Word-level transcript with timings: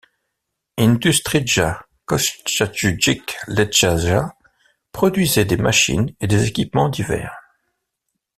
Industrija 0.85 1.67
kotrljajućih 2.13 3.21
ležaja 3.59 4.23
produisait 4.99 5.47
des 5.53 5.59
machines 5.69 6.09
et 6.19 6.25
des 6.27 6.43
équipements 6.49 6.89
divers. 6.89 7.35